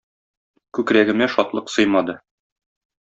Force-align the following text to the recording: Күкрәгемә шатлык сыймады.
Күкрәгемә 0.77 1.27
шатлык 1.35 1.73
сыймады. 1.75 2.17